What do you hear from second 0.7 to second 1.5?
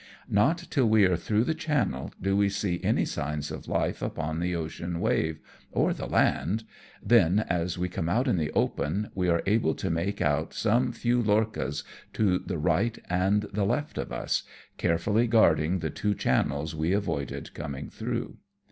tm we are through